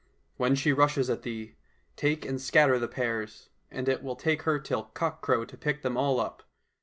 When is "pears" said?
2.87-3.49